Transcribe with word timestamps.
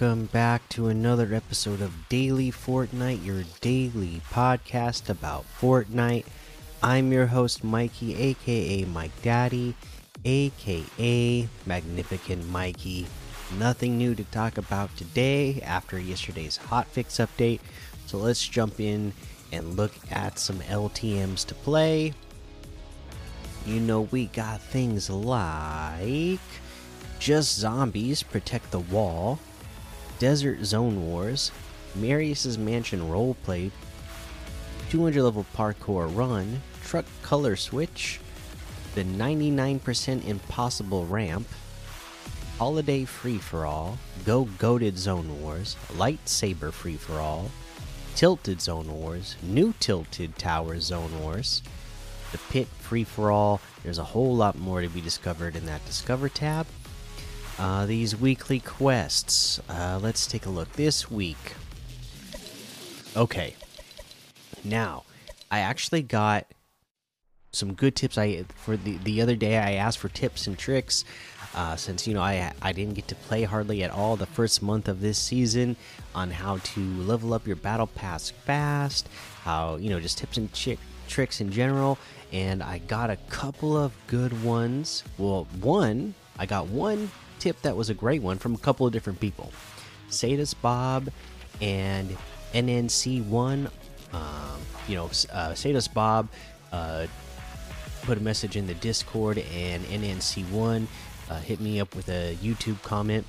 welcome 0.00 0.24
back 0.26 0.66
to 0.70 0.86
another 0.86 1.34
episode 1.34 1.82
of 1.82 2.08
Daily 2.08 2.50
Fortnite, 2.50 3.22
your 3.22 3.42
daily 3.60 4.22
podcast 4.30 5.10
about 5.10 5.44
Fortnite. 5.60 6.24
I'm 6.82 7.12
your 7.12 7.26
host, 7.26 7.62
Mikey, 7.62 8.16
aka 8.16 8.86
Mike 8.86 9.20
Daddy, 9.20 9.74
aka 10.24 11.48
Magnificent 11.66 12.48
Mikey. 12.48 13.08
Nothing 13.58 13.98
new 13.98 14.14
to 14.14 14.24
talk 14.24 14.56
about 14.56 14.96
today 14.96 15.60
after 15.60 15.98
yesterday's 15.98 16.56
hotfix 16.56 17.20
update, 17.20 17.60
so 18.06 18.16
let's 18.16 18.48
jump 18.48 18.80
in 18.80 19.12
and 19.52 19.76
look 19.76 19.92
at 20.10 20.38
some 20.38 20.60
LTMs 20.60 21.44
to 21.46 21.54
play. 21.56 22.14
You 23.66 23.80
know, 23.80 24.02
we 24.10 24.26
got 24.26 24.62
things 24.62 25.10
like 25.10 26.40
just 27.18 27.58
Zombies 27.58 28.22
Protect 28.22 28.70
the 28.70 28.80
Wall, 28.80 29.38
Desert 30.20 30.62
Zone 30.66 31.06
Wars, 31.06 31.50
Marius's 31.94 32.58
Mansion 32.58 33.00
Roleplay, 33.00 33.70
200 34.90 35.22
level 35.22 35.46
parkour 35.56 36.14
run, 36.14 36.60
Truck 36.84 37.06
Color 37.22 37.56
Switch, 37.56 38.20
the 38.94 39.02
99% 39.02 40.26
Impossible 40.26 41.06
Ramp, 41.06 41.48
Holiday 42.58 43.06
Free 43.06 43.38
for 43.38 43.64
All, 43.64 43.98
Go 44.26 44.44
Goated 44.58 44.98
Zone 44.98 45.40
Wars, 45.40 45.78
Lightsaber 45.94 46.70
Free 46.70 46.98
for 46.98 47.18
All, 47.18 47.50
Tilted 48.14 48.60
Zone 48.60 48.92
Wars, 48.92 49.36
New 49.42 49.72
Tilted 49.80 50.36
Tower 50.36 50.80
Zone 50.80 51.18
Wars, 51.22 51.62
The 52.32 52.38
Pit 52.50 52.68
Free 52.80 53.04
for 53.04 53.30
All. 53.30 53.62
There's 53.82 53.96
a 53.96 54.04
whole 54.04 54.36
lot 54.36 54.58
more 54.58 54.82
to 54.82 54.88
be 54.90 55.00
discovered 55.00 55.56
in 55.56 55.64
that 55.64 55.86
Discover 55.86 56.28
tab. 56.28 56.66
Uh, 57.60 57.84
these 57.84 58.16
weekly 58.16 58.58
quests. 58.58 59.60
Uh, 59.68 60.00
let's 60.02 60.26
take 60.26 60.46
a 60.46 60.48
look. 60.48 60.72
This 60.72 61.10
week. 61.10 61.52
Okay. 63.14 63.54
Now, 64.64 65.02
I 65.50 65.58
actually 65.58 66.00
got 66.00 66.46
some 67.52 67.74
good 67.74 67.96
tips. 67.96 68.16
I 68.16 68.44
for 68.56 68.78
the 68.78 68.96
the 69.04 69.20
other 69.20 69.36
day 69.36 69.58
I 69.58 69.72
asked 69.72 69.98
for 69.98 70.08
tips 70.08 70.46
and 70.46 70.56
tricks. 70.58 71.04
Uh, 71.54 71.76
since 71.76 72.06
you 72.06 72.14
know 72.14 72.22
I 72.22 72.50
I 72.62 72.72
didn't 72.72 72.94
get 72.94 73.08
to 73.08 73.14
play 73.14 73.42
hardly 73.42 73.82
at 73.82 73.90
all 73.90 74.16
the 74.16 74.24
first 74.24 74.62
month 74.62 74.88
of 74.88 75.02
this 75.02 75.18
season 75.18 75.76
on 76.14 76.30
how 76.30 76.56
to 76.56 76.80
level 76.80 77.34
up 77.34 77.46
your 77.46 77.56
battle 77.56 77.88
pass 77.88 78.30
fast, 78.30 79.06
how 79.42 79.76
you 79.76 79.90
know 79.90 80.00
just 80.00 80.16
tips 80.16 80.38
and 80.38 80.48
tricks 81.08 81.42
in 81.42 81.52
general, 81.52 81.98
and 82.32 82.62
I 82.62 82.78
got 82.78 83.10
a 83.10 83.16
couple 83.28 83.76
of 83.76 83.92
good 84.06 84.42
ones. 84.42 85.04
Well, 85.18 85.46
one 85.60 86.14
I 86.40 86.46
got 86.46 86.68
one 86.68 87.10
tip 87.38 87.60
that 87.62 87.76
was 87.76 87.90
a 87.90 87.94
great 87.94 88.22
one 88.22 88.38
from 88.38 88.54
a 88.54 88.58
couple 88.58 88.86
of 88.86 88.94
different 88.94 89.20
people. 89.20 89.52
Sadus 90.08 90.54
Bob 90.54 91.10
and 91.60 92.16
NNC1. 92.54 93.70
Um, 94.12 94.60
you 94.88 94.96
know, 94.96 95.04
uh, 95.04 95.52
Sadus 95.54 95.86
Bob 95.86 96.30
uh, 96.72 97.06
put 98.02 98.16
a 98.16 98.22
message 98.22 98.56
in 98.56 98.66
the 98.66 98.74
Discord, 98.74 99.38
and 99.54 99.84
NNC1 99.84 100.86
uh, 101.28 101.40
hit 101.40 101.60
me 101.60 101.78
up 101.78 101.94
with 101.94 102.08
a 102.08 102.34
YouTube 102.36 102.80
comment. 102.82 103.26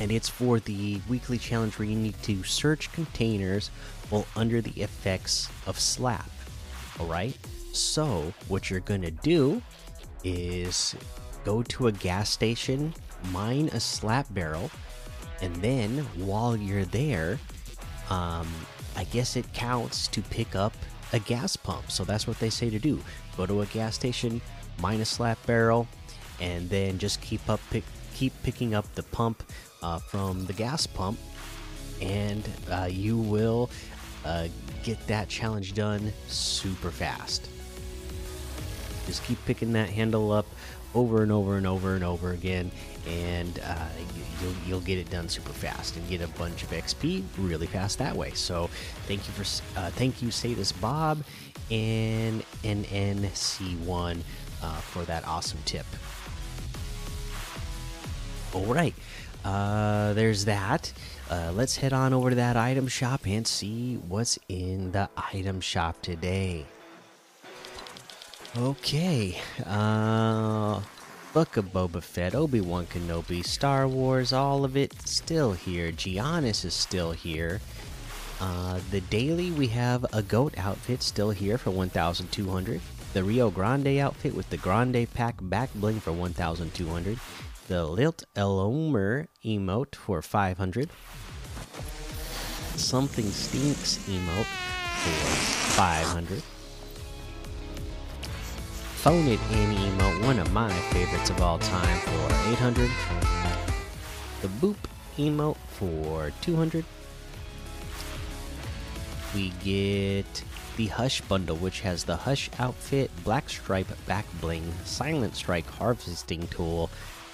And 0.00 0.10
it's 0.10 0.28
for 0.28 0.58
the 0.58 1.00
weekly 1.08 1.38
challenge 1.38 1.78
where 1.78 1.86
you 1.86 1.96
need 1.96 2.20
to 2.24 2.42
search 2.42 2.92
containers 2.92 3.68
while 4.10 4.26
under 4.34 4.60
the 4.60 4.82
effects 4.82 5.48
of 5.68 5.78
slap. 5.78 6.28
Alright? 6.98 7.38
So, 7.72 8.34
what 8.48 8.70
you're 8.70 8.80
gonna 8.80 9.12
do 9.12 9.62
is 10.24 10.96
go 11.44 11.62
to 11.62 11.86
a 11.86 11.92
gas 11.92 12.30
station, 12.30 12.94
mine 13.30 13.68
a 13.72 13.80
slap 13.80 14.26
barrel, 14.32 14.70
and 15.42 15.54
then 15.56 15.98
while 16.16 16.56
you're 16.56 16.84
there, 16.86 17.38
um, 18.10 18.48
I 18.96 19.04
guess 19.04 19.36
it 19.36 19.52
counts 19.52 20.08
to 20.08 20.22
pick 20.22 20.54
up 20.54 20.74
a 21.12 21.18
gas 21.18 21.56
pump. 21.56 21.90
So 21.90 22.04
that's 22.04 22.26
what 22.26 22.38
they 22.38 22.50
say 22.50 22.70
to 22.70 22.78
do. 22.78 23.00
Go 23.36 23.46
to 23.46 23.62
a 23.62 23.66
gas 23.66 23.94
station, 23.94 24.40
mine 24.80 25.00
a 25.00 25.04
slap 25.04 25.44
barrel, 25.46 25.86
and 26.40 26.68
then 26.70 26.98
just 26.98 27.20
keep 27.20 27.48
up 27.48 27.60
pick, 27.70 27.84
keep 28.14 28.32
picking 28.42 28.74
up 28.74 28.92
the 28.94 29.02
pump 29.02 29.42
uh, 29.82 29.98
from 29.98 30.46
the 30.46 30.52
gas 30.52 30.86
pump, 30.86 31.18
and 32.00 32.48
uh, 32.70 32.88
you 32.90 33.18
will 33.18 33.70
uh, 34.24 34.48
get 34.82 35.04
that 35.06 35.28
challenge 35.28 35.74
done 35.74 36.12
super 36.26 36.90
fast. 36.90 37.48
Just 39.06 39.24
keep 39.24 39.42
picking 39.44 39.72
that 39.72 39.90
handle 39.90 40.32
up 40.32 40.46
over 40.94 41.22
and 41.22 41.32
over 41.32 41.56
and 41.56 41.66
over 41.66 41.94
and 41.94 42.04
over 42.04 42.30
again, 42.32 42.70
and 43.06 43.58
uh, 43.64 43.88
you'll 44.40 44.54
you'll 44.66 44.80
get 44.80 44.98
it 44.98 45.10
done 45.10 45.28
super 45.28 45.52
fast 45.52 45.96
and 45.96 46.08
get 46.08 46.20
a 46.20 46.28
bunch 46.28 46.62
of 46.62 46.70
XP 46.70 47.24
really 47.38 47.66
fast 47.66 47.98
that 47.98 48.14
way. 48.14 48.30
So 48.32 48.68
thank 49.06 49.26
you 49.26 49.32
for 49.32 49.42
uh, 49.78 49.90
thank 49.90 50.22
you 50.22 50.28
Sadus 50.28 50.72
Bob 50.80 51.22
and 51.70 52.42
NNC1 52.62 54.20
uh, 54.62 54.74
for 54.76 55.02
that 55.04 55.26
awesome 55.26 55.58
tip. 55.64 55.86
All 58.52 58.66
right, 58.66 58.94
uh, 59.44 60.12
there's 60.12 60.44
that. 60.44 60.92
Uh, 61.30 61.52
let's 61.54 61.76
head 61.76 61.92
on 61.92 62.12
over 62.12 62.30
to 62.30 62.36
that 62.36 62.56
item 62.56 62.86
shop 62.86 63.26
and 63.26 63.46
see 63.46 63.96
what's 63.96 64.38
in 64.48 64.92
the 64.92 65.08
item 65.16 65.60
shop 65.60 66.00
today. 66.02 66.66
Okay. 68.56 69.40
Uh 69.66 70.80
Book 71.32 71.56
of 71.56 71.72
Boba 71.72 72.00
Fett, 72.00 72.32
Obi 72.36 72.60
Wan 72.60 72.86
Kenobi, 72.86 73.44
Star 73.44 73.88
Wars, 73.88 74.32
all 74.32 74.64
of 74.64 74.76
it 74.76 74.94
still 75.04 75.52
here. 75.52 75.90
Giannis 75.90 76.64
is 76.64 76.74
still 76.74 77.10
here. 77.10 77.60
Uh, 78.40 78.78
the 78.92 79.00
daily, 79.00 79.50
we 79.50 79.66
have 79.66 80.06
a 80.12 80.22
goat 80.22 80.56
outfit 80.56 81.02
still 81.02 81.30
here 81.30 81.58
for 81.58 81.72
1,200. 81.72 82.80
The 83.14 83.24
Rio 83.24 83.50
Grande 83.50 83.98
outfit 83.98 84.32
with 84.32 84.48
the 84.50 84.56
Grande 84.56 85.12
Pack 85.12 85.34
back 85.40 85.74
bling 85.74 85.98
for 85.98 86.12
1,200. 86.12 87.18
The 87.66 87.84
Lilt 87.84 88.22
Elomer 88.36 89.26
emote 89.44 89.96
for 89.96 90.22
500. 90.22 90.88
Something 92.76 93.26
Stinks 93.26 93.98
emote 94.06 94.46
for 95.02 95.74
500. 95.74 96.42
Phone 99.04 99.26
It 99.28 99.38
In 99.52 99.70
emote, 99.74 100.24
one 100.24 100.38
of 100.38 100.50
my 100.54 100.72
favorites 100.72 101.28
of 101.28 101.42
all 101.42 101.58
time, 101.58 101.98
for 101.98 102.52
800. 102.52 102.90
The 104.40 104.48
Boop 104.48 104.76
emote 105.18 105.58
for 105.68 106.32
200. 106.40 106.86
We 109.34 109.50
get 109.62 110.42
the 110.78 110.86
Hush 110.86 111.20
bundle, 111.20 111.56
which 111.56 111.80
has 111.80 112.04
the 112.04 112.16
Hush 112.16 112.48
outfit, 112.58 113.10
Black 113.24 113.50
Stripe 113.50 113.88
back 114.06 114.24
bling, 114.40 114.72
Silent 114.86 115.36
Strike 115.36 115.68
harvesting 115.68 116.46
tool, 116.46 116.88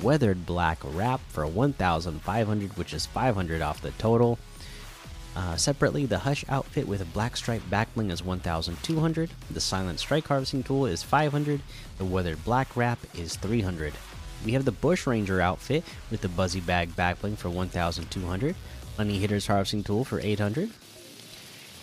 Weathered 0.00 0.46
Black 0.46 0.78
wrap 0.84 1.20
for 1.30 1.48
1,500, 1.48 2.76
which 2.76 2.94
is 2.94 3.06
500 3.06 3.60
off 3.60 3.82
the 3.82 3.90
total. 3.90 4.38
Uh, 5.36 5.54
separately, 5.54 6.06
the 6.06 6.20
Hush 6.20 6.46
outfit 6.48 6.88
with 6.88 7.02
a 7.02 7.04
black 7.04 7.36
stripe 7.36 7.60
backbling 7.70 8.10
is 8.10 8.24
1,200. 8.24 9.30
The 9.50 9.60
Silent 9.60 10.00
Strike 10.00 10.26
harvesting 10.28 10.62
tool 10.62 10.86
is 10.86 11.02
500. 11.02 11.60
The 11.98 12.04
Weathered 12.06 12.42
Black 12.42 12.74
wrap 12.74 12.98
is 13.14 13.36
300. 13.36 13.92
We 14.46 14.52
have 14.52 14.64
the 14.64 14.72
Bush 14.72 15.06
Ranger 15.06 15.42
outfit 15.42 15.84
with 16.10 16.22
the 16.22 16.30
Buzzy 16.30 16.60
Bag 16.60 16.96
backbling 16.96 17.36
for 17.36 17.50
1,200. 17.50 18.54
Honey 18.96 19.18
Hitters 19.18 19.46
harvesting 19.46 19.84
tool 19.84 20.06
for 20.06 20.20
800. 20.20 20.70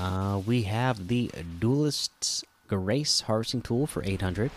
Uh, 0.00 0.42
we 0.44 0.62
have 0.62 1.06
the 1.06 1.30
Duelist's 1.60 2.44
Grace 2.66 3.20
harvesting 3.20 3.62
tool 3.62 3.86
for 3.86 4.02
800. 4.02 4.50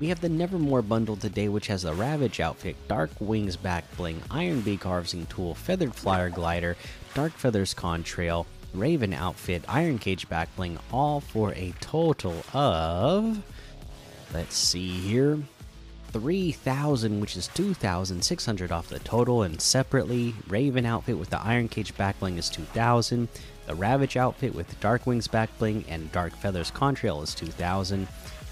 We 0.00 0.08
have 0.08 0.20
the 0.20 0.28
Nevermore 0.28 0.82
bundle 0.82 1.16
today, 1.16 1.48
which 1.48 1.68
has 1.68 1.82
the 1.82 1.94
Ravage 1.94 2.40
outfit, 2.40 2.76
Dark 2.88 3.10
Wings 3.20 3.56
back 3.56 3.84
bling, 3.96 4.20
Iron 4.30 4.60
Beak 4.60 4.82
harvesting 4.82 5.26
tool, 5.26 5.54
Feathered 5.54 5.94
Flyer 5.94 6.30
glider, 6.30 6.76
Dark 7.14 7.32
Feathers 7.32 7.74
contrail, 7.74 8.46
Raven 8.74 9.14
outfit, 9.14 9.62
Iron 9.68 9.98
Cage 9.98 10.28
back 10.28 10.54
bling, 10.56 10.78
all 10.92 11.20
for 11.20 11.52
a 11.52 11.72
total 11.80 12.44
of. 12.52 13.40
Let's 14.32 14.56
see 14.56 14.88
here. 14.88 15.38
3000 16.18 17.20
which 17.20 17.36
is 17.36 17.48
2600 17.48 18.70
off 18.70 18.88
the 18.88 18.98
total 19.00 19.42
and 19.42 19.60
separately 19.60 20.34
raven 20.48 20.86
outfit 20.86 21.18
with 21.18 21.30
the 21.30 21.40
iron 21.40 21.68
cage 21.68 21.94
backbling 21.94 22.38
is 22.38 22.48
2000 22.48 23.28
the 23.66 23.74
ravage 23.74 24.16
outfit 24.16 24.54
with 24.54 24.78
dark 24.80 25.06
wings 25.06 25.26
backbling 25.26 25.84
and 25.88 26.10
dark 26.12 26.32
feathers 26.36 26.70
contrail 26.70 27.22
is 27.22 27.34
2000 27.34 28.06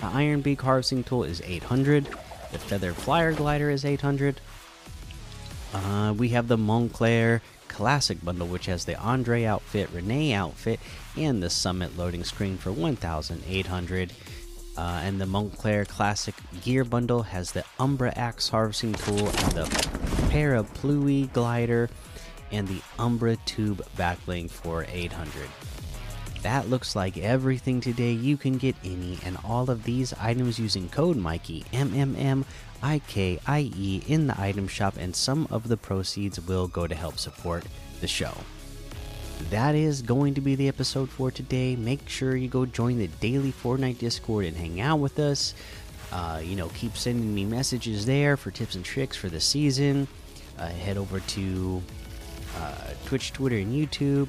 the 0.00 0.06
Iron 0.06 0.42
Beak 0.42 0.60
harvesting 0.60 1.04
tool 1.04 1.24
is 1.24 1.40
800. 1.42 2.04
The 2.52 2.58
Feather 2.58 2.92
Flyer 2.92 3.32
glider 3.32 3.70
is 3.70 3.84
800. 3.84 4.40
Uh, 5.72 6.14
we 6.16 6.30
have 6.30 6.48
the 6.48 6.58
Montclair 6.58 7.42
Classic 7.68 8.22
bundle, 8.24 8.46
which 8.46 8.66
has 8.66 8.84
the 8.84 8.98
Andre 8.98 9.44
outfit, 9.44 9.90
Renee 9.92 10.32
outfit, 10.32 10.80
and 11.16 11.42
the 11.42 11.50
Summit 11.50 11.96
loading 11.96 12.24
screen 12.24 12.56
for 12.56 12.72
1,800. 12.72 14.12
Uh, 14.76 15.00
and 15.04 15.20
the 15.20 15.26
Montclair 15.26 15.84
Classic 15.84 16.34
Gear 16.62 16.84
bundle 16.84 17.22
has 17.22 17.52
the 17.52 17.64
Umbra 17.78 18.12
Axe 18.16 18.48
harvesting 18.48 18.92
tool 18.92 19.18
and 19.18 19.52
the 19.52 19.64
Parapluie 20.30 21.32
glider, 21.32 21.88
and 22.52 22.68
the 22.68 22.82
Umbra 22.98 23.36
tube 23.46 23.82
backlink 23.96 24.50
for 24.50 24.86
800. 24.88 25.48
That 26.42 26.68
looks 26.68 26.94
like 26.94 27.16
everything 27.16 27.80
today. 27.80 28.12
You 28.12 28.36
can 28.36 28.58
get 28.58 28.76
any 28.84 29.18
and 29.24 29.36
all 29.44 29.70
of 29.70 29.82
these 29.84 30.12
items 30.14 30.58
using 30.58 30.88
code 30.88 31.16
Mikey 31.16 31.64
M 31.72 31.92
M 31.94 32.14
M 32.16 32.44
I 32.82 33.00
K 33.00 33.40
I 33.46 33.72
E 33.76 34.02
in 34.06 34.26
the 34.28 34.40
item 34.40 34.68
shop, 34.68 34.94
and 34.98 35.16
some 35.16 35.48
of 35.50 35.66
the 35.68 35.76
proceeds 35.76 36.40
will 36.46 36.68
go 36.68 36.86
to 36.86 36.94
help 36.94 37.18
support 37.18 37.64
the 38.00 38.06
show. 38.06 38.32
That 39.50 39.74
is 39.74 40.02
going 40.02 40.34
to 40.34 40.40
be 40.40 40.54
the 40.54 40.68
episode 40.68 41.08
for 41.08 41.30
today. 41.30 41.76
Make 41.76 42.08
sure 42.08 42.36
you 42.36 42.48
go 42.48 42.66
join 42.66 42.98
the 42.98 43.06
daily 43.06 43.52
Fortnite 43.52 43.98
Discord 43.98 44.44
and 44.44 44.56
hang 44.56 44.80
out 44.80 44.98
with 44.98 45.18
us. 45.18 45.54
Uh, 46.12 46.40
you 46.42 46.56
know, 46.56 46.68
keep 46.68 46.96
sending 46.96 47.34
me 47.34 47.44
messages 47.44 48.06
there 48.06 48.36
for 48.36 48.50
tips 48.50 48.74
and 48.74 48.84
tricks 48.84 49.16
for 49.16 49.28
the 49.28 49.40
season. 49.40 50.08
Uh, 50.58 50.68
head 50.68 50.96
over 50.96 51.20
to 51.20 51.82
uh, 52.58 52.90
Twitch, 53.04 53.32
Twitter, 53.32 53.56
and 53.56 53.72
YouTube 53.72 54.28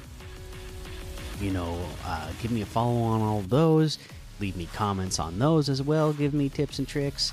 you 1.40 1.50
know, 1.50 1.78
uh, 2.04 2.30
give 2.42 2.50
me 2.50 2.62
a 2.62 2.66
follow 2.66 3.00
on 3.02 3.20
all 3.20 3.42
those. 3.42 3.98
Leave 4.40 4.56
me 4.56 4.68
comments 4.72 5.18
on 5.18 5.38
those 5.38 5.68
as 5.68 5.82
well. 5.82 6.12
Give 6.12 6.34
me 6.34 6.48
tips 6.48 6.78
and 6.78 6.86
tricks. 6.86 7.32